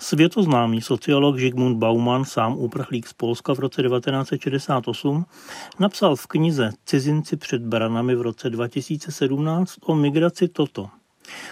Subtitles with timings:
[0.00, 5.24] Světoznámý sociolog Zygmunt Bauman, sám úprchlík z Polska v roce 1968,
[5.78, 10.88] napsal v knize Cizinci před branami v roce 2017 o migraci toto.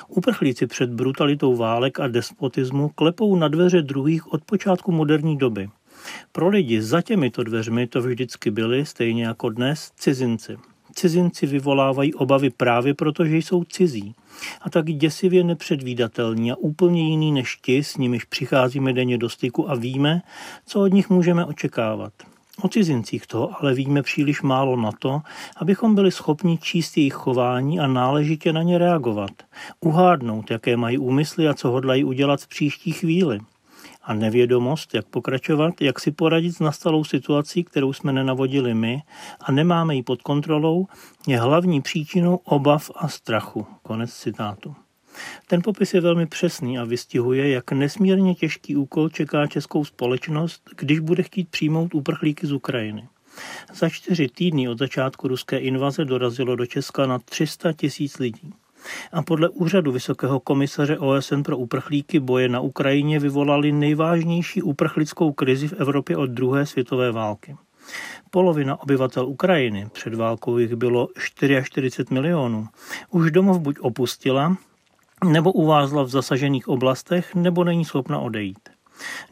[0.08, 5.70] Uprchlíci před brutalitou válek a despotismu klepou na dveře druhých od počátku moderní doby.
[6.32, 10.56] Pro lidi za těmito dveřmi to vždycky byli, stejně jako dnes, cizinci.
[10.98, 14.14] Cizinci vyvolávají obavy právě proto, že jsou cizí.
[14.60, 19.70] A tak děsivě nepředvídatelní a úplně jiný než ti, s nimiž přicházíme denně do styku
[19.70, 20.22] a víme,
[20.66, 22.12] co od nich můžeme očekávat.
[22.62, 25.20] O cizincích toho ale víme příliš málo na to,
[25.56, 29.30] abychom byli schopni číst jejich chování a náležitě na ně reagovat,
[29.80, 33.40] uhádnout, jaké mají úmysly a co hodlají udělat v příští chvíli
[34.06, 39.02] a nevědomost, jak pokračovat, jak si poradit s nastalou situací, kterou jsme nenavodili my
[39.40, 40.86] a nemáme ji pod kontrolou,
[41.26, 43.66] je hlavní příčinou obav a strachu.
[43.82, 44.74] Konec citátu.
[45.46, 50.98] Ten popis je velmi přesný a vystihuje, jak nesmírně těžký úkol čeká českou společnost, když
[50.98, 53.08] bude chtít přijmout uprchlíky z Ukrajiny.
[53.74, 58.52] Za čtyři týdny od začátku ruské invaze dorazilo do Česka na 300 tisíc lidí
[59.12, 65.68] a podle úřadu Vysokého komisaře OSN pro uprchlíky boje na Ukrajině vyvolali nejvážnější uprchlickou krizi
[65.68, 67.56] v Evropě od druhé světové války.
[68.30, 72.68] Polovina obyvatel Ukrajiny, před válkou jich bylo 44 milionů,
[73.10, 74.56] už domov buď opustila,
[75.24, 78.68] nebo uvázla v zasažených oblastech, nebo není schopna odejít.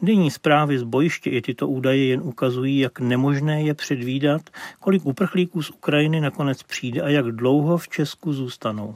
[0.01, 4.41] Denní zprávy z bojiště i tyto údaje jen ukazují, jak nemožné je předvídat,
[4.79, 8.95] kolik uprchlíků z Ukrajiny nakonec přijde a jak dlouho v Česku zůstanou.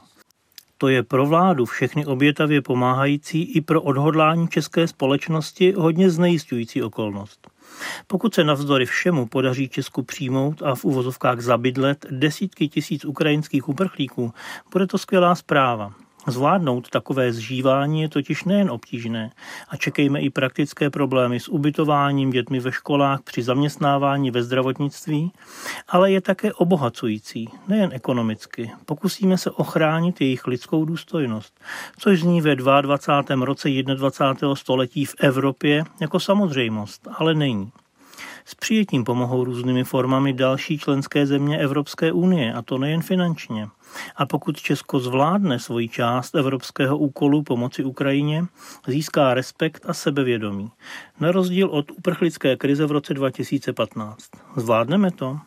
[0.81, 7.47] To je pro vládu všechny obětavě pomáhající i pro odhodlání české společnosti hodně znejistující okolnost.
[8.07, 14.33] Pokud se navzdory všemu podaří Česku přijmout a v uvozovkách zabydlet desítky tisíc ukrajinských uprchlíků,
[14.71, 15.93] bude to skvělá zpráva.
[16.31, 19.31] Zvládnout takové zžívání je totiž nejen obtížné
[19.69, 25.31] a čekejme i praktické problémy s ubytováním dětmi ve školách při zaměstnávání ve zdravotnictví,
[25.87, 28.71] ale je také obohacující, nejen ekonomicky.
[28.85, 31.59] Pokusíme se ochránit jejich lidskou důstojnost,
[31.97, 33.45] což zní ve 22.
[33.45, 34.55] roce 21.
[34.55, 37.71] století v Evropě jako samozřejmost, ale není.
[38.49, 43.67] S přijetím pomohou různými formami další členské země Evropské unie, a to nejen finančně.
[44.15, 48.45] A pokud Česko zvládne svoji část evropského úkolu pomoci Ukrajině,
[48.87, 50.71] získá respekt a sebevědomí.
[51.19, 54.29] Na rozdíl od uprchlické krize v roce 2015.
[54.55, 55.39] Zvládneme to?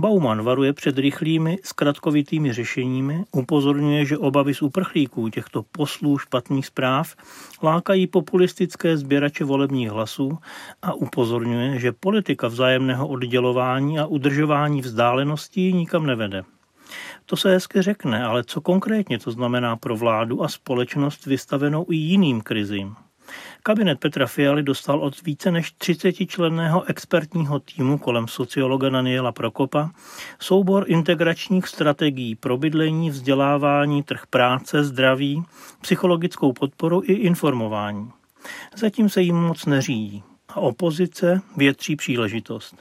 [0.00, 7.14] Bauman varuje před rychlými, zkratkovitými řešeními, upozorňuje, že obavy z uprchlíků těchto poslů špatných zpráv
[7.62, 10.38] lákají populistické sběrače volebních hlasů
[10.82, 16.42] a upozorňuje, že politika vzájemného oddělování a udržování vzdáleností nikam nevede.
[17.26, 21.96] To se hezky řekne, ale co konkrétně to znamená pro vládu a společnost vystavenou i
[21.96, 22.96] jiným krizím?
[23.62, 29.90] Kabinet Petra Fialy dostal od více než 30 členného expertního týmu kolem sociologa Daniela Prokopa
[30.40, 35.44] soubor integračních strategií pro bydlení, vzdělávání, trh práce, zdraví,
[35.80, 38.10] psychologickou podporu i informování.
[38.76, 42.76] Zatím se jim moc neřídí a opozice větří příležitost.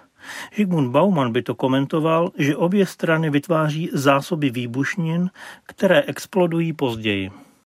[0.56, 5.30] Zygmunt Bauman by to komentoval, že obě strany vytváří zásoby výbušnin,
[5.64, 7.32] které explodují později.